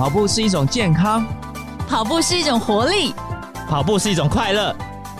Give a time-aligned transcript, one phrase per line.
[0.00, 1.26] 跑步是一种健康，
[1.86, 3.12] 跑步是一种活力，
[3.68, 4.74] 跑步是一种快乐，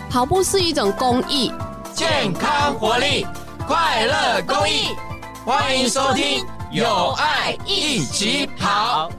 [0.09, 1.53] 跑步是一种公益。
[1.93, 3.27] 健康、活力、
[3.67, 4.97] 快乐、公益，
[5.45, 9.11] 欢迎收听《有爱一起跑》。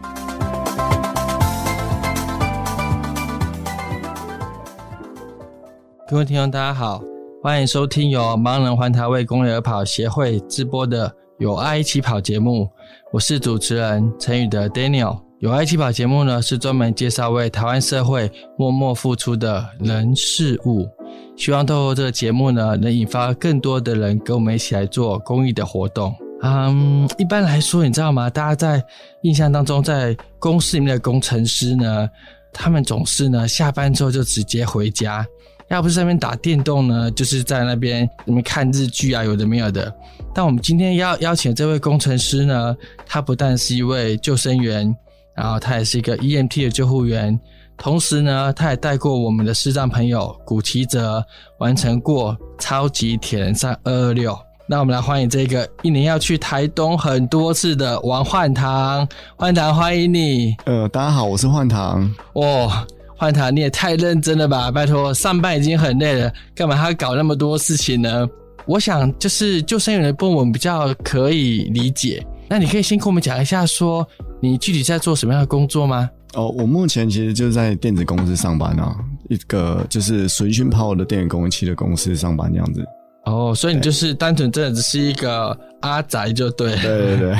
[6.10, 7.00] 各位听众，大家好，
[7.44, 11.08] 欢迎收听由盲人环台为公益而跑协会直播的
[11.38, 12.68] 《有爱一起跑》节目。
[13.14, 15.31] 我是主持人陈宇德 Daniel。
[15.42, 20.88] 有爱一起跑节目呢，是专门介绍为台湾社会默默付出的人事物，
[21.36, 26.14] 希望透过这个节目呢，能引发更多的人跟我们一起来做公益的活动。
[26.44, 28.30] 嗯，一般来说，你知道吗？
[28.30, 28.86] 大家在
[29.24, 32.08] 印象当中，在公司里面的工程师呢，
[32.54, 35.26] 他们总是呢下班之后就直接回家，
[35.70, 39.92] 要不是在那边打电动呢，就是在那边里面看日剧啊，有的没有的。
[40.36, 44.96] 但我们今天要邀请这位工程师呢，他不但是一位救生员。
[45.36, 47.40] 然后他也是一个 EMT 的救护员，
[47.78, 51.24] 同时呢，他也带过我们的视障朋友古奇哲
[51.60, 54.38] 完成过超级铁人三二二六。
[54.68, 60.56] 那我们来欢迎这个一年要去台东很多次的王焕堂，焕堂欢迎你。
[60.66, 62.10] 呃，大家好，我是焕堂。
[62.36, 64.72] 哇，焕堂你也太认真了吧！
[64.72, 68.26] 拜托，上班已经很累了，干嘛还要搞那么多事情呢？
[68.66, 72.26] 我想就是救生员的部分比较可以理解。
[72.52, 74.06] 那你可以先跟我们讲一下说。
[74.44, 76.10] 你具体在做什么样的工作吗？
[76.34, 78.96] 哦，我目前其实就是在电子公司上班啊，
[79.30, 82.84] 一个就是纯讯泡的电子工器的公司上班这样子。
[83.26, 86.76] 哦，所以你就是单纯真的只是一个阿宅就对。
[86.78, 87.36] 对对对。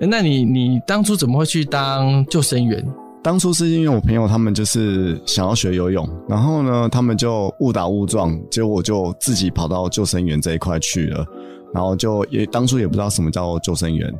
[0.06, 2.86] 那你你当初怎么会去当救生员？
[3.22, 11.26] 当初是因为我朋友他们就是想要学游泳，然后呢，他们就误打误撞，结果我就自己跑到救生员这一块去了，
[11.74, 14.12] 然后就也当初也不知道什么叫救生员。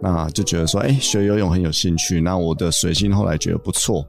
[0.00, 2.20] 那就觉得说，哎、欸，学游泳很有兴趣。
[2.20, 4.06] 那我的水性后来觉得不错，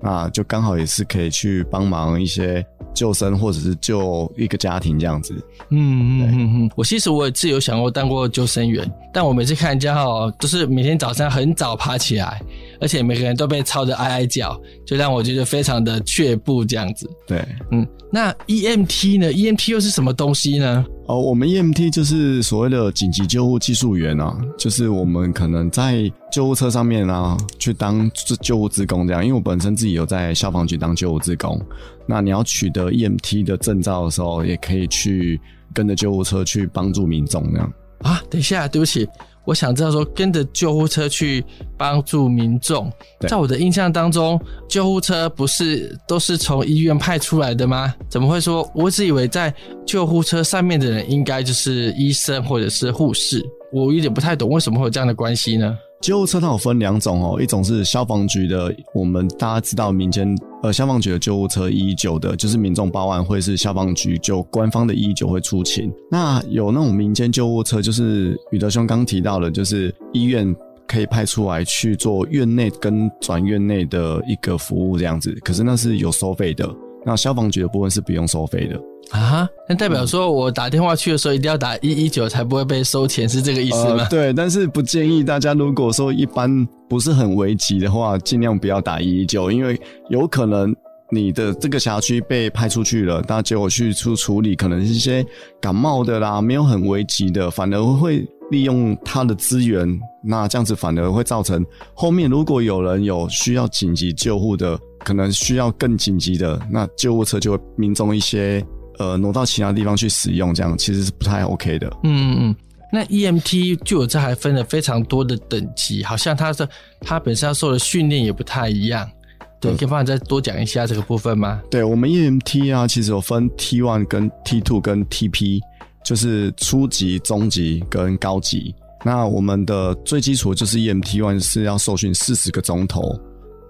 [0.00, 5.34] 那就刚好也是可以去帮忙一些救生或者是救一个家庭这样子。
[5.70, 6.70] 嗯嗯嗯嗯。
[6.76, 12.40] 我其实我也自有想过当过救生员，但我每次看人家哦，都是每天早上很早爬起来，
[12.80, 17.10] 而且每个人都被操得哀哀叫，就让我觉得非常的却步这样子。
[17.26, 17.84] 对，嗯。
[18.12, 20.84] 那 EMT 呢？EMT 又是什么东西呢？
[21.06, 29.22] 哦，我们 EMT 就是所谓的紧急救护技术员啊，就是我们可能在救护车上面啊，去当救护职工这样。
[29.22, 31.60] 因为我本身自己有在消防局当救护职工，
[32.06, 35.40] 那你要取得 EMT 的证照的时候，也可以去
[35.74, 37.72] 跟着救护车去帮助民众这样。
[38.02, 39.06] 啊，等一下，对不起。
[39.44, 41.44] 我想知道说，跟着救护车去
[41.76, 42.90] 帮助民众，
[43.28, 47.92] 在我的印象当中，救护车不是都是从医院派出来的吗？
[48.08, 48.70] 怎么会说？
[48.74, 49.52] 我一直以为在
[49.84, 55.76] 救护车上面的人应该就是医生或者是护士，我有点不太懂为什么会有这样的关系呢？
[56.00, 65.92] 救护车它有分两种哦，一种是消防局的，我们大家知道民间呃消防局的救护车一一九的，就是民众报案会是消防局就官方的一一九会出勤。
[66.10, 70.54] 那有那种民间救护车，就是宇德兄刚提到的，就是医院
[70.86, 76.68] 可以派出来去做院内跟转院内的一个服务这样子，可是那是有收费的。
[77.04, 78.80] 那消防局的部分是不用收费的。
[79.10, 84.04] 啊，那代表说我打电话去的时候一定要打一一九才不会被收钱，是这个意思吗？
[84.04, 89.80] 呃，对，但是不建议大家，如果说一般不是很危急的话，尽量不要打一一九，因为
[90.10, 90.76] 有可能
[91.10, 95.24] 你的这个辖区被派出去了，那结果去处处理，可能是一些
[95.58, 99.88] 感冒的啦，没有很危急的，反而会利用他的资源，
[100.22, 101.64] 那这样子反而会造成
[101.94, 108.62] 后面如果有人有需要紧急救护的，可能需要更紧急的，那救护车就会民众一些。
[108.98, 111.90] 呃，挪到其他地方去使用，这样其实是不太 OK 的。
[112.04, 112.56] 嗯嗯，
[112.92, 116.68] 那 EMT 就有这还分了非常多的等级，好像它的
[117.00, 119.10] 它本身要受的训练也不太一样。
[119.58, 121.62] 对，可以帮我再多讲一下这个部分吗？
[121.70, 125.60] 对，我们 EMT 啊，其实有分 T one 跟 T two 跟 TP，
[126.04, 128.74] 就是初级、中级跟高级。
[129.04, 133.18] 那我们的最基础就是 EMT one 是要受训四十个钟头，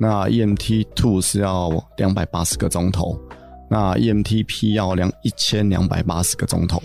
[0.00, 3.16] 那 EMT two 是要两百八十个钟头。
[3.70, 6.82] 那 EMTP 要两一千两百八十个钟头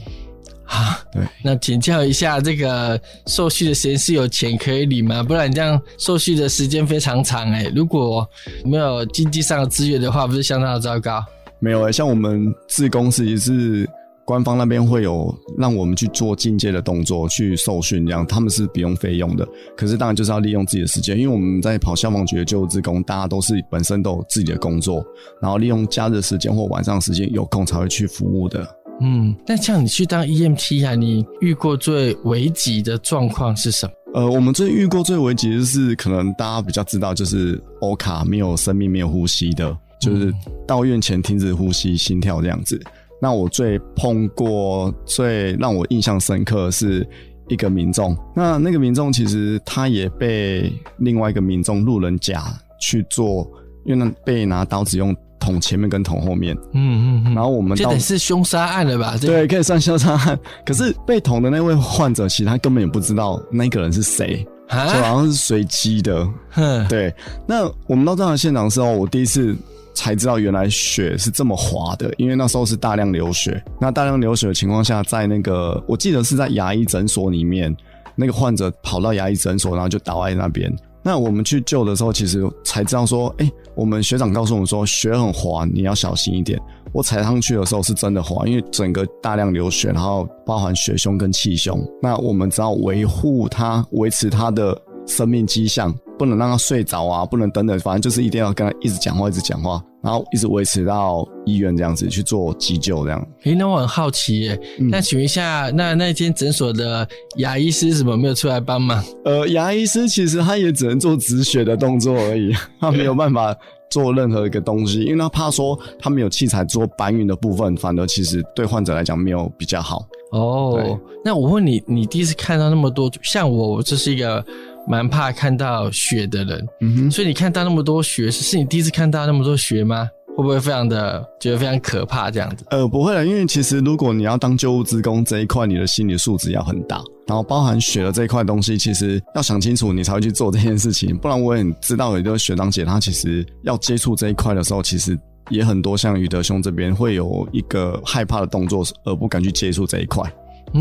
[0.67, 0.99] 啊？
[1.11, 5.23] 对，那请教一下，这个受训的时间是有钱可以领吗？
[5.23, 8.27] 不然这样受训的时间非常长哎、欸，如果
[8.63, 11.23] 没有经济上的资源的话，不是相当的糟糕？
[11.59, 13.89] 没有哎、欸，像我们自工是也是。
[14.27, 19.47] 官方那边会有让我们去做进阶的动作，去受训，这样他们是不用费用的。
[19.73, 25.01] 可是当然就是要利用自己的时间，因为我们在跑消防局的救护志工，大家都是本身都有自己的工作，
[25.41, 28.67] 然后利用假日时间或晚上时间有空才会去服务的。
[28.99, 33.91] 嗯，那像你去当 EMT 啊，你遇过最危急的状况是什么？
[34.13, 40.33] 呃，我们最遇过最危急的就是，可能大家比较知道，就是欧卡没有生命、没有呼吸的，就是
[40.67, 42.81] 到院前停止呼吸、心跳这样子。
[43.21, 47.07] 那我最碰过最让我印象深刻的是
[47.49, 52.43] 一个民众，那那个民众其实他也被另外一个民众路人甲
[52.79, 53.47] 去做，
[53.85, 59.15] 因为那被拿刀子用捅前面跟捅后面，嗯嗯嗯，然后我们到这得是凶杀案了吧？
[59.19, 60.39] 对，可以算凶杀案。
[60.65, 66.27] 可是被捅的那位患者，其实他根本也不知道那个人是谁，就好像是随机的。
[66.51, 67.13] 哼，对。
[67.47, 69.55] 那我们到这样的现场的时候，我第一次。
[69.99, 73.59] 才知道原来血是这么滑的，因为那时候是大量流血。
[73.81, 77.75] 那大量流血的情况下，在那个我记得是在牙医诊所里面，
[78.15, 80.71] 那个患者跑到牙医诊所，然后就倒在那边。
[81.07, 86.59] 那我们去救的时候，其实才知道说，哎、我们学长告诉我们说雪很滑，你要小心一点。
[86.91, 91.79] 我踩上去的时候是真的滑，因为整个大量流血，然后包含血胸跟气胸。
[92.01, 94.77] 那我们只要维护它，维持它的
[95.07, 95.93] 生命迹象。
[96.17, 103.27] 不能让他睡着啊，不能等等，反正就是一定要跟他一直讲话，一直讲话，然后一直维持到医院这样子去做急救这样。
[103.43, 109.05] 诶，那我很好奇耶，嗯、那请问一下，那那间诊所的牙医师怎么没有出来帮忙？
[109.25, 112.51] 呃，牙医师其实他也只能做止血的动作而已，
[112.81, 113.55] 他没有办法
[113.91, 120.03] 做任何一个东西，因为他怕说他没有器材做搬运的部分，反而其实对患者来讲没有比较好。
[120.31, 124.43] 哦，那我问你，你第一次看到那么多，像我，我这是一个。
[124.87, 130.07] 蛮怕看到血的人，嗯哼，所以你看到那么多血，是是你第一次看到那么多血吗？
[130.35, 132.63] 会不会非常的觉得非常可怕这样子？
[132.69, 141.17] 呃，不会了，因为其实如果你要当救护职工这一块，你的心理素质要很大，然后包含血的这一块东西，其实要想清楚，你才会去做这件事情。
[141.17, 145.17] 不然我也知道有一个学长姐，她其实要接触这一块的时候，其实
[145.49, 150.23] 也很多像宇德兄这边会有一个害怕的动作，而不敢去接触这一块。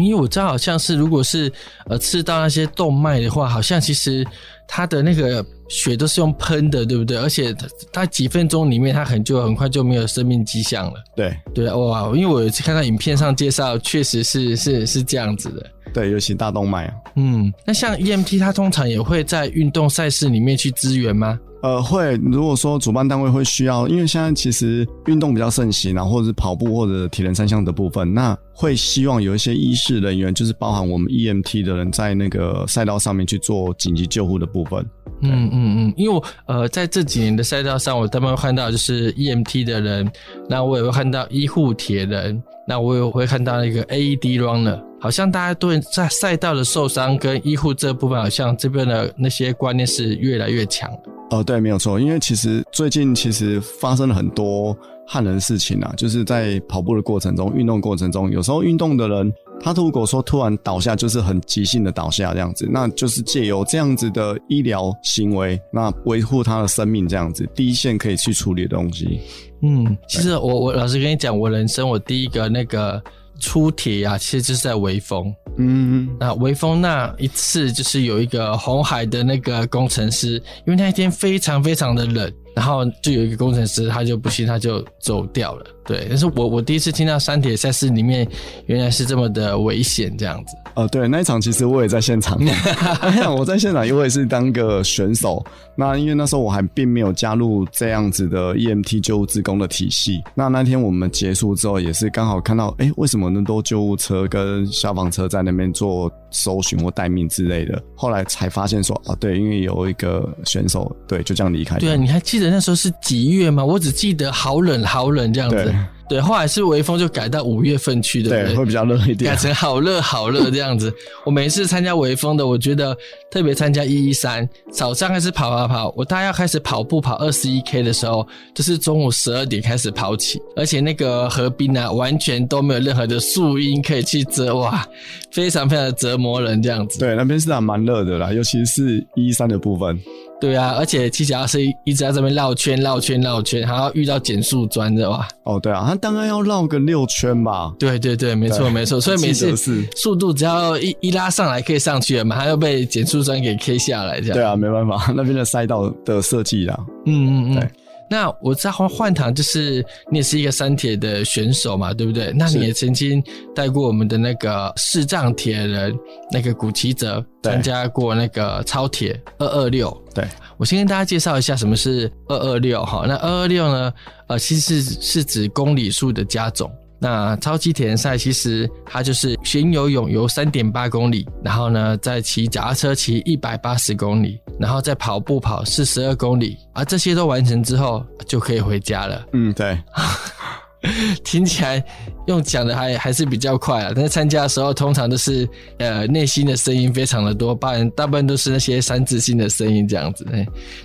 [0.03, 1.53] 因为我知道，好像是如果是
[1.89, 4.27] 呃刺到那些动脉的话，好像其实
[4.69, 7.17] 它的那个血都是用喷的，对不对？
[7.17, 10.95] 而且它它几分钟里面，它很就很快就没有生命迹象了。
[11.15, 12.07] 对对哇！
[12.15, 15.67] 因为我有看到影片上介绍，确实是是是这样子的。
[15.95, 16.95] 对，尤其大动脉啊。
[17.15, 21.39] 嗯，那像 EMT，它通常也会在运动赛事里面去支援吗？
[21.67, 22.15] 呃，会。
[22.23, 34.81] 如果说主办单位会需要，因为现在其实运动比较盛行，然后或者是跑步或者铁人三项的部分，那会希望有一些医事人员，就是包含我们 EMT 的人，在那个赛道上面去做紧急救护的部分。
[35.23, 40.09] 嗯嗯嗯，因为呃在这几年的赛道上，我大部分会看到就是 EMT 的人，
[40.49, 44.81] 那我也会看到医护铁人，那我也会看到那个 AED runner。
[45.01, 50.89] 好像大家对在赛道的受伤跟医护这部分，好像这边的那些观念是越来越强。
[51.31, 54.77] 哦，对，没有错，因为其实最近其实发生了很多
[55.07, 69.21] 害人事情啊，就是在跑步的过程中、运动过程中，有时候运动的人他如果说突然倒下，就是很急性的倒下这样子，那就是借由这样子的医疗行为，那维护他的生命这样子，第一线可以去处理的东西。
[69.63, 73.03] 嗯，其实我我老实跟你讲，我人生我第一个那个。
[73.39, 75.33] 出铁啊，其实就是在微风。
[75.59, 80.35] 嗯，那微风那一次就是有一个红海的那个工程师，
[80.67, 85.65] 因为那一天非常非常的冷，然后就有一个工程师他就不幸他就走掉了。
[85.87, 88.29] 对，但是我我第一次听到山铁赛事里面
[88.67, 90.57] 原来是这么的危险这样子。
[90.75, 92.39] 呃，对，那一场其实我也在现场，
[93.35, 95.43] 我在现场，因为是当个选手。
[95.77, 100.23] 那因为那时候我还并没有加入这样子的 EMT 救护职工的体系。
[100.35, 107.83] 那那天我们结束之后，也是刚好看到，哎，为什么那么多救护车跟消防车在那边做搜寻或待命之类的？
[107.95, 111.79] 后来才发现说，啊，对，因为有一个选手，对，就这样离开。
[111.79, 113.65] 对啊，你还记得那时候是几月吗？
[113.65, 115.75] 我只记得好冷好冷这样子。
[116.09, 120.93] 对，后来是微风就改到五月份去的，对，会比较热一点，改成好热好热这样子。
[121.25, 122.97] 我每次参加微风的，我觉得
[123.31, 134.87] 特别参加一一三，早上开始跑跑跑，我大概要开始跑步跑二十一 K 的时候，就是中午十二点开始跑起，而且那个河滨啊，完全都没有任何的树荫可以去遮，哇，
[135.33, 136.99] 非常非常的折磨人这样子。
[136.99, 139.99] 对，那边是还蛮热的啦，尤其是一一三的部分。
[140.39, 145.27] 对啊，而且骑脚踏车一直在这边绕圈绕圈绕圈，还要遇到减速砖的哇！
[145.45, 147.73] 哦，对啊，他大概要绕个六圈吧？
[147.79, 149.57] 对对对，没错没错，所以每次
[149.97, 154.35] 速度只要一一拉上来可以上去了嘛，还要被减速砖给 K 下来这样。
[154.35, 156.79] 对啊，没办法， 那边的赛道的设计啦。
[157.07, 157.55] 嗯嗯嗯。
[157.55, 157.71] 对
[158.09, 162.33] 那我在换换堂，就是你也是一个三铁的选手嘛，对不对？
[162.37, 163.23] 那你也曾经
[163.55, 165.97] 带过我们的那个视障铁人
[166.31, 169.91] 那个古奇泽参加过那个超铁二二六。
[170.15, 170.25] 对，
[170.57, 173.05] 我先跟大家介绍一下什么是二二六哈。
[173.07, 173.93] 那二二六呢，
[174.29, 176.71] 呃，其实是是指公里数的加总。
[176.99, 189.27] 那超级铁人赛其实它就是先游泳游三点八公里，然后呢再骑脚踏车骑一百八十公里，然后再跑步跑四十二公里，而这些都完成之后就可以回家了。
[189.33, 189.79] 嗯，对。
[191.25, 191.83] 听起来
[192.27, 200.27] 用讲的还还是比较快啊，但是参加的时候通常都是呃内心的声音非常的多，半大部分都是那些三字经的声音这样子。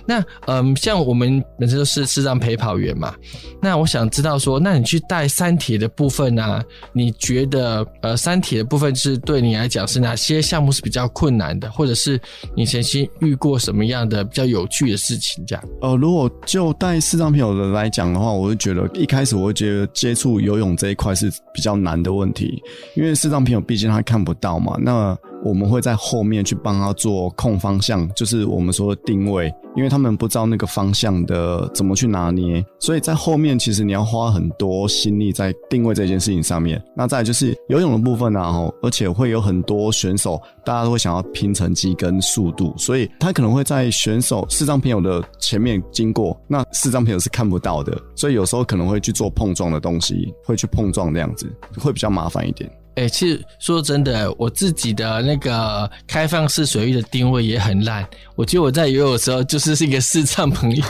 [0.06, 3.14] 那嗯、像我们本身都是视障陪跑员嘛，
[3.60, 12.20] 那我想知道说，那你去带三铁的部分啊，你觉得呃三铁的部分是对你来讲是哪些项目是比较困难的，或者是
[12.56, 15.64] 你曾经遇过什么样的比较有趣的事情这样？
[15.80, 19.88] 呃，如果就带视障朋友的来讲的话，我就觉得一开始我会觉得。
[19.92, 22.62] 接触游泳这一块是比较难的问题，
[22.96, 36.82] 因为视障朋友毕竟他看不到嘛，那我们会在后面去帮他做控方向，就是我们说的定位，因为他们不知道那个方向的怎么去拿捏，所以在后面其实你要花很多心力在定位这件事情上面。
[36.96, 52.70] 那再就是游泳的部分啊，而且会有很多选手，大家都会想要拼成绩跟速度，所以他可能会在选手四张朋友的前面经过，那四张朋友是看不到的，所以有时候可能会去做碰撞的东西，会去碰撞这样子，会比较麻烦一点。
[52.94, 58.06] 哎、欸，其实说真的，我自己的那个开放式水域的定位也很烂。
[58.36, 60.84] 我觉得我在游泳的时候就是是一个视障朋友，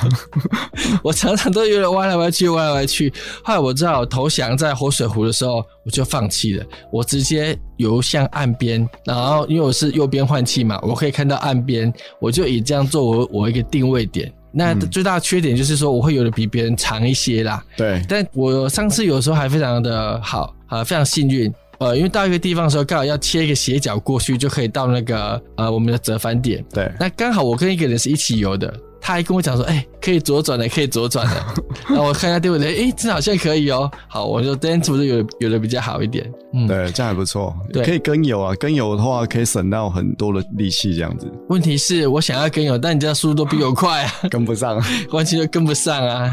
[1.05, 3.13] 我常常都有点歪来歪去，歪来歪去。
[3.45, 8.89] 后来我知道我投降在活水湖的时候，我就放弃了，我直接游向岸边。
[9.05, 14.33] 然后因为我是右边换气嘛，我可以看到岸边，我就以这样做为我一个定位点。
[14.55, 17.65] 那最大的缺点就是说，我会游的比别人长一些啦。
[17.75, 21.51] 对，但我上次有时候还非常的好，啊，非常幸运。
[21.83, 26.65] 呃，因为到一个地方的时候，刚好要切一个斜角过去，就可以到那个呃我们的折返点。
[26.73, 31.35] 对，那刚好我跟一个人是一起游的，他还跟我讲说，哎、欸，可以左转的，可以左转的。
[31.89, 33.91] 然后我看一下定位，哎、欸，这好像可以哦。
[34.09, 36.31] 好，我就这样是不是有有的比较好一点？
[36.55, 37.55] 嗯，对，这样还不错。
[37.73, 41.27] 对，可以跟游啊，跟游的话可以省到很多的力气，这样子。
[41.49, 46.33] 问题是我想要跟游，但你这速度都比我快啊， 跟不上， 完全就跟不上啊。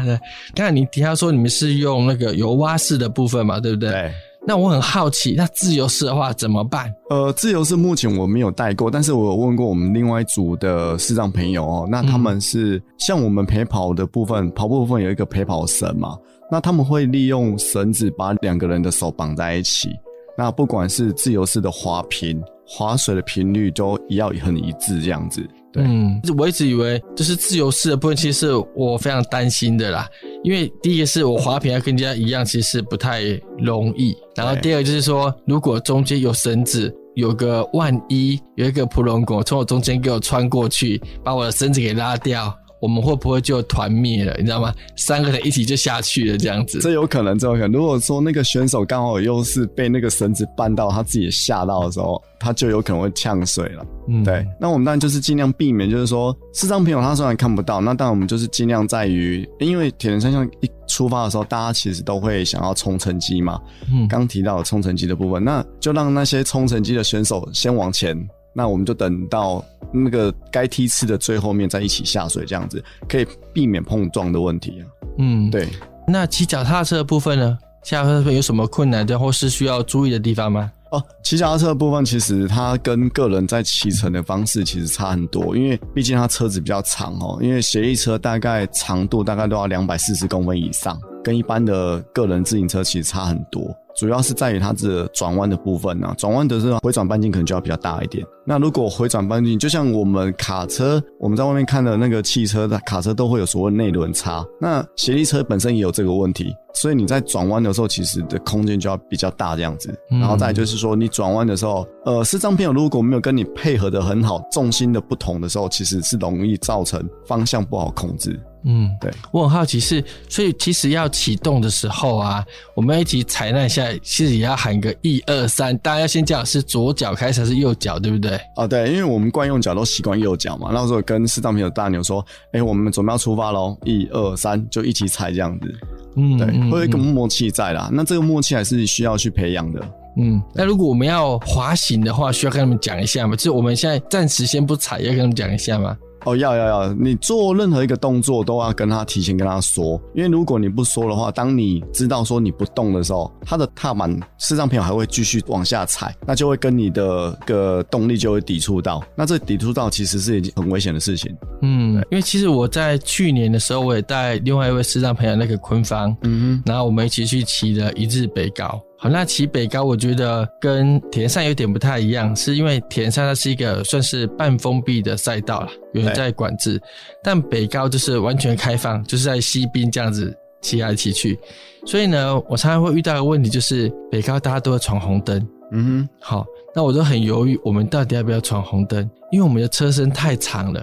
[0.54, 3.90] 刚才你提到说你们是用那个游蛙式的部分嘛，对不对？
[3.90, 4.12] 对。
[4.46, 6.92] 那我很好奇，那自由式的话怎么办？
[7.10, 16.16] 呃，自由式目前我没有带过，但是我有问过我们另外一组的视障朋友哦，那他们是、嗯、像我们陪跑的部分，跑步部分有一个陪跑绳嘛，
[16.50, 19.90] 那他们会利用绳子把两个人的手绑在一起，
[20.36, 25.46] 那不管是自由式的滑频、滑水的频率都要很一致这样子。
[25.72, 30.08] 对，嗯，我一直以为就是自由式的部分，其实是我非常担心的啦。
[30.42, 33.22] 因为第一个是我滑屏要跟人家一样，其实不太
[33.58, 34.16] 容易。
[34.34, 44.34] 然后第二个就是说，如果中间有绳子，有个万一有一个普龙果从我中间给我穿过去，把我的绳子给拉掉，我们会不会就团灭了？
[44.38, 44.74] 你知道吗？
[44.96, 46.78] 三个人一起就下去了，这样子。
[46.80, 47.72] 这有可能，这有可能。
[47.72, 52.20] 如果说那个选手刚好又是被那个绳子绊到，他自己吓到的时候。
[52.42, 54.46] 他就有可能会呛水了，嗯，对。
[54.58, 63.60] 那我们当然就是尽量避免，就是说视障朋友他虽然看不到，那当然我们就是尽量在于，因为铁人三项一出发的时候，大家其实都会想要冲成绩嘛，
[63.92, 68.16] 嗯，刚提到的冲成绩的部分，那就让那些冲成绩的选手先往前，
[68.52, 74.82] 那我们就等到那个该梯次的最后面再一起下水，这样子可以避免碰撞的问题啊。
[75.18, 75.68] 嗯，对。
[76.06, 77.58] 那骑脚踏车的部分呢？
[77.82, 80.70] 骑脚踏车有什么困难的或是需要注意的地方吗？
[80.90, 93.72] 哦，骑脚踏车的部分其实它跟个人在骑乘的方式其实差很多，因为毕竟它车子比较长哦，因为协议车大概长度大概都要两百四十公分以上，跟一般的个人自行车其实差很多。
[94.00, 98.26] 主要是在于它的转弯的部分呢、啊，转弯的时候回转半径可能就要比较大一点。
[98.46, 109.94] 那如果回转半径，就像我们卡车，我们在外面看的那个汽车的卡车都会有所谓内轮差，那斜力车本身也有这个问题，所以你在转弯的时候，其实的空间就要比较大这样子。
[110.08, 118.40] 然后再就是说，你转弯的时候，呃，视障朋友如果没有跟你配合的很好，重心的不同的时候，其实是容易造成方向不好控制。
[118.62, 128.38] 嗯，对，我很好奇是，所以其实要启动的时候啊，我们一起踩那一下，其实也要喊个一二三，大家要先讲是左脚开始还是右脚，对不对？
[128.56, 135.74] 哦，对，因为我们惯用脚都习惯右脚嘛，那时候跟视障朋友大牛说，哎、欸，我们准备要出发喽，一二三，就一起踩这样子，
[136.16, 139.80] 嗯，对，会有一个默契在啦，那这个默契还是需要去培养的。
[140.16, 143.36] 嗯，那如果我们要滑行的话，需要跟他们讲一下吗？
[143.36, 145.96] 就是我们现在暂时先不踩，要跟他们讲一下吗？
[146.24, 161.34] 哦，要要要，你做任何一个动作都要跟他提前跟他说，因为如果你不说的话，当你知道说你不动的时候，他的踏板视障朋友还会继续往下踩，那就会跟你的个动力就会抵触到，那这抵触到其实是一件很危险的事情。
[161.62, 168.80] 嗯，因为其实我在去年的时候，我也带另外一位视障朋友那个坤芳，嗯哼，然后我们一起去骑了一日北高。
[169.02, 176.78] 好，那骑北高，我觉得跟铁人赛有点不太一样，是因为铁人赛它是一个算是半封闭的赛道了，有人在管制，
[177.24, 181.40] 但北高就是完全开放，就是在西滨这样子骑来骑去，
[181.86, 186.46] 所以呢，我常常会遇到一个问题，就是北高大家都会闯红灯，嗯哼，好。
[186.72, 189.08] 那我都很犹豫，我们到底要不要闯红灯？
[189.32, 190.80] 因为我们的车身太长了，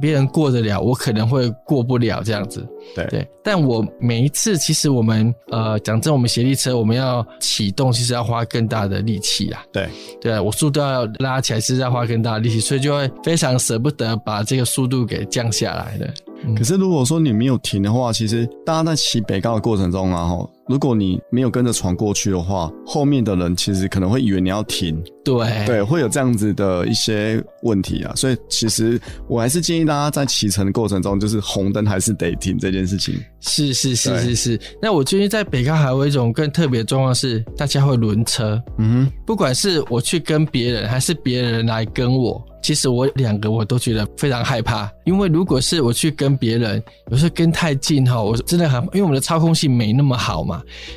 [0.00, 2.64] 别人过得了，我可能会过不了这样子。
[2.94, 9.64] 对对，但我每一次，其实我们呃讲真，我们协力车我们要启动，其实要花更大的力气啊。
[9.72, 9.88] 对
[10.20, 16.12] 对啊，我速度要拉起来，是要花更大的力气，所以就会非常舍不得把这个速度给降下来的。
[16.56, 25.02] 可是如果说你没有停的话，其实大家在骑北高的过程中啊，哈，如果你没有跟着闯过去的话，后面的人其实可能会以为你要停。
[25.22, 33.14] 对对，会有这样子的一些问题啊，所以其实我还是建议大家在骑乘的过程中，就是红灯还是得停这件事情。
[33.40, 34.60] 是是是是是。
[34.82, 38.62] 那我最近在北高还有一种更特别的状况是，大家会轮车。
[38.78, 42.42] 嗯哼，不管是我去跟别人，还是别人来跟我。
[42.62, 50.53] 其实我两个我都觉得非常害怕，因为如果是我去跟别人，有时候跟太近哈，我真的很，因为我们的操控性没那么好嘛，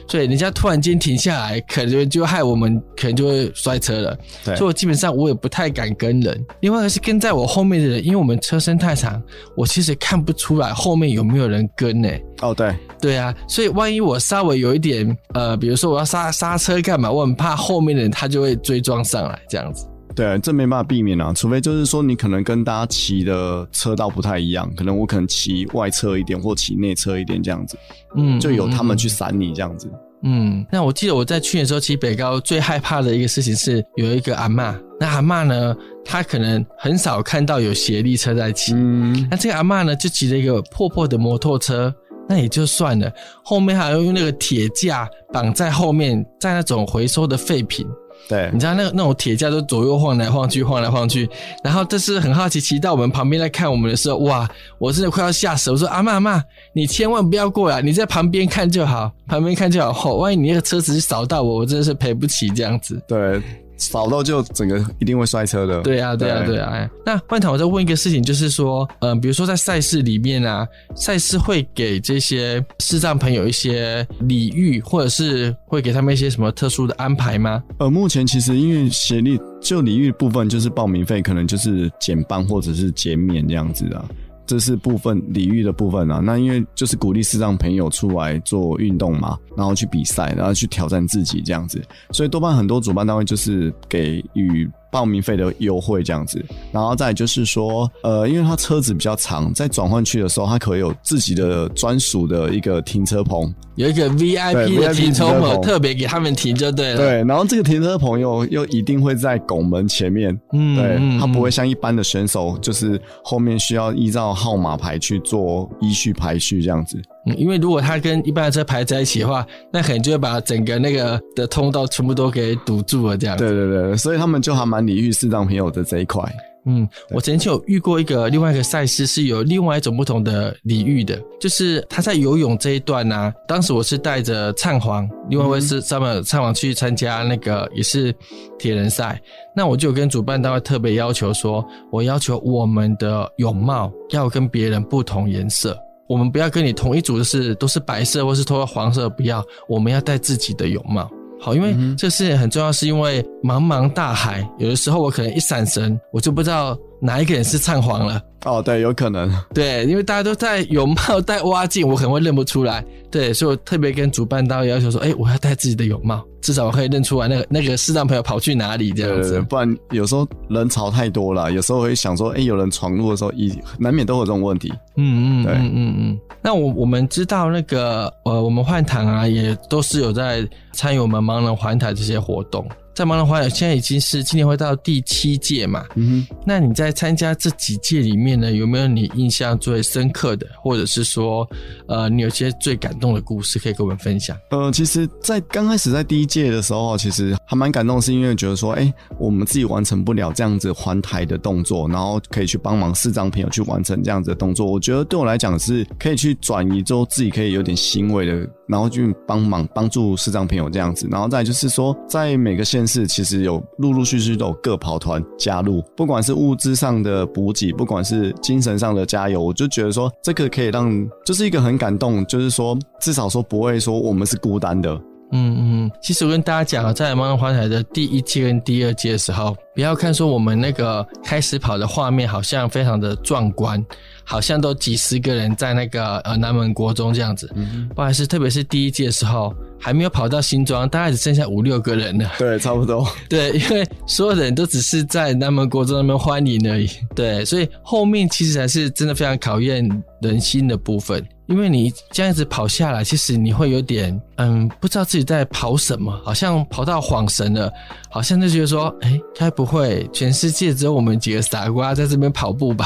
[0.07, 4.17] 所以人家突然间停下来，可能就害我们可能就会摔车了。
[4.43, 6.45] 对，所以我基本上我也不太敢跟人。
[6.61, 9.21] 另外一个是跟在我后面的人，因为我们车身太长，
[9.55, 12.23] 我其实看不出来后面有没有人跟呢、欸。
[12.41, 19.87] 哦，对，对啊，所以万一我稍微有一点呃，比如说我要刹刹车干嘛，我很怕后面的人他就会追撞上来这样子。
[20.17, 27.77] 对，这没办法避免啊，除非就是说你可能跟大家骑的车道不太一样，可能我可能骑外侧一点或骑内侧一点这样子，
[28.15, 29.87] 嗯，就有他们去闪你这样子。
[30.23, 41.93] 嗯，那我记得我在去年的时候骑北高最害怕的一个事情是有一个阿嬷，那阿嬷呢，她可能很少看到有斜力车在骑，嗯，那这个阿嬷呢就骑了一个破破的摩托车，
[42.27, 47.85] 那也就算了，后面还要用那个铁架绑在后面，在那种回收的废品。
[48.27, 51.29] 对，你知道那那种铁架都左右晃来晃去，晃来晃去，
[51.63, 55.71] 然后这是很好奇，骑到我们旁边来看我们的时候，哇，我真的快要吓死！
[55.71, 56.43] 我说阿妈阿妈，
[56.73, 59.93] 你千万不要过来，你在旁边看就好，旁边看就好。
[59.93, 63.01] 后万一你那个车子扫到我，我真的是赔不起这样子。
[63.07, 63.41] 对。
[63.77, 65.81] 扫到就整个一定会摔车的。
[65.81, 66.89] 对啊，对啊，对啊。
[67.05, 77.63] 那焕堂，我再问一个事情，就是说，嗯、呃，比如说在赛事里面啊，赛事会给这些视障朋友一些礼遇，或者是会给他们一些什么特殊的安排吗？
[77.79, 84.05] 呃，目前其实因为协力就礼遇部分，就是报名费可能就是减半或者是减免这样子的。
[84.47, 91.79] 这是部分礼遇的部分啊，那因为就是鼓励视障朋友出来做运动嘛，然后去比赛，然后去挑战自己这样子，
[92.11, 94.67] 所以多半很多主办单位就是给予。
[94.91, 106.97] 报名费的优惠这样子，然后再就是说，呃，因为它车子比较长，在转换区的时候，它可以有自己的专属的一个停车棚，有一个 VIP 的停车棚，特别给他们停就对了。
[106.97, 117.01] 对，然后这个停车棚又又一定会在拱门前面，嗯，对，它不会像一般的选手，就是后面需要依照号码牌去做依序排序这样子。
[117.27, 123.43] 嗯，因为如果他跟一般的车排在一起的话，那可能就会把整个那个的通道全部都给堵住了，这样子。
[123.43, 126.23] 对对对，所以他们就还蛮礼遇视障朋友的这一块。
[126.69, 138.13] 嗯，我曾经有遇过一个另外一个赛事，是有另外一种不同的礼遇的，就是他在游泳这一段呢、啊，当时我是带着灿黄，另外一位是上面灿黄去参加那个也是
[138.59, 139.17] 铁人赛，
[139.55, 145.77] 那我就跟主办单位特别要求说，我要求我们的泳帽要跟别人不同颜色。
[146.07, 151.09] 我们不要跟你同一组的是都是白色或是脱黄色，不要，我们要戴自己的泳帽。
[151.39, 158.21] 好，因为这个事情很重要，是因为茫茫大海，有的时候我可能一闪神，我就不知道哪一个人是唱黄了。
[158.45, 159.29] 哦，对，有可能。
[159.53, 162.85] 对，因为大家都戴泳帽、戴蛙镜，我可能会认不出来。
[163.11, 169.41] 对，所以我特别跟主办单位要求说，哎，我要戴自己的泳帽，至少我可以认出来那个那个视障朋友跑去哪里这样子。
[169.49, 174.71] 不然有时候人潮太多了，有时候会想说，哎，有人闯入的时候，一难免都有这种问题。
[174.95, 176.19] 嗯嗯，对，嗯嗯嗯。
[176.41, 182.65] 那我我们知道那个呃，我们换堂啊，也都是有在参与我们盲人环台这些活动。
[182.97, 185.85] 在盲人环友现在已经是今年会到第七届嘛。
[185.93, 191.47] 嗯哼，那你在参加这几届里面呢，有没有你印象最深刻的，或者是说，
[191.87, 194.35] 呃，你有些最感动的故事可以跟我们分享？
[194.49, 204.65] 呃，其实，在刚开始在第一届的时候，其实还蛮感动，是因为觉得说，哎、欸，我们自己完成不了这样子环台的动作，然后可以去帮忙视障朋友去完成这样子的动作。
[204.65, 208.33] 我觉得对我来讲是可以去转移之后，自己可以有点欣慰的，
[208.67, 211.07] 然后去帮忙帮助视障朋友这样子。
[211.11, 224.99] 然后再就是说，在每个县市，其实有陆陆续续都有各跑团加入，不管是物资上的补给，不管是精神上的加油，我就觉得说，这个可以让，就是一个很感动，就是说，至少说不会说我们是孤单的。
[225.33, 233.85] 嗯嗯，其实我跟大家讲啊，在盲人环台的第一季跟第二季的时候，不要看说我们那个开始跑的画面好像非常的壮观，
[234.23, 237.51] 好像都几十个人在那个呃南门国中这样子。
[237.55, 242.31] 嗯，不好意思，特别是第一季的时候，还没有跑到新庄，大概只剩下五六个人了。
[242.39, 243.07] 对，差不多。
[243.29, 246.89] 对，因为所有人都只是在南门国中那边欢迎而已。
[247.15, 249.87] 对，所以后面其实才是真的非常考验
[250.21, 251.25] 人心的部分。
[251.47, 257.71] 因为你这样子跑下来，其实你会有点嗯，不知道自己在跑什么，好像跑到恍神了，
[258.09, 262.85] 好像就觉得说，哎，该不会全世界只有我们几个傻瓜在这边跑步吧？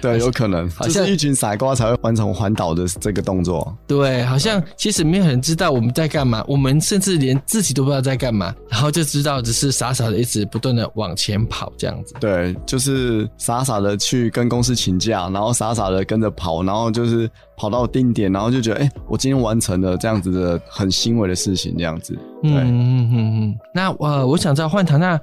[0.00, 3.76] 对，有可能，好像、就是、一群傻瓜才会完成环岛的这个动作。
[3.86, 12.14] 对，好像其实没有人知道我们在干嘛，我们甚至连自己都不知道在干嘛，然后就知道只是傻傻的一直不断的往前跑这样子。
[12.20, 17.28] 对，就是傻傻的去跟公司请假，然后傻傻的跟着跑，然后就是。
[17.56, 22.14] 跑到定点，然后就觉得，哎、欸，我今天完成了这样子的很欣慰的事情，这样子。
[22.42, 23.58] 对，嗯嗯嗯嗯。
[23.74, 25.20] 那呃，我想知道焕堂，那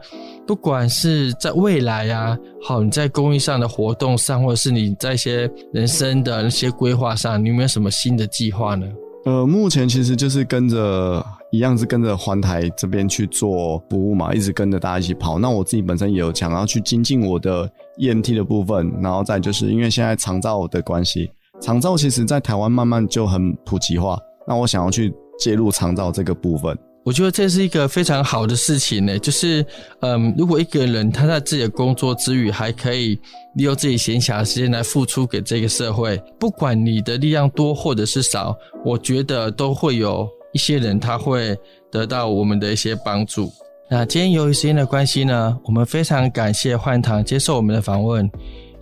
[0.47, 8.87] 不管是在未来啊，好，你在公益上的活动上，或者是你在一些人生的那些规划上，你有没有什么新的计划呢？
[9.25, 15.37] 呃，目前其实就是跟着一样是跟着环台这边去做服务嘛，一直跟着大家一起跑。
[15.37, 21.29] 那我自己本身也有想要去精进我的 EMT 的部分，然后再就是因为现在长照的关系。
[21.61, 24.17] 长照其实，在台湾慢慢就很普及化。
[24.47, 29.19] 那我想要去介入长照这个部分，我觉得这是一个非常好的事情呢。
[29.19, 29.63] 就是，
[30.01, 33.19] 嗯，如果一个人他在自己的工作之余，还可以
[33.55, 41.55] 利用自己闲暇的时间来付出给这个社会，不管你的力量多或者是少，我觉得都会有一些人他会
[41.91, 43.51] 得到我们的一些帮助。
[43.91, 48.29] 那今天由于时间的关系呢，我们非常感谢焕堂接受我们的访问，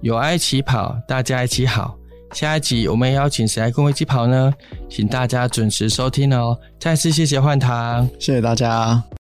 [0.02, 1.97] 有爱益起跑，大家一起好。
[2.34, 4.54] 下一集我们邀请谁来跟我一起跑呢？
[4.90, 6.58] 请大家准时收听哦！
[6.80, 9.02] 再次谢谢幻堂，谢谢大家。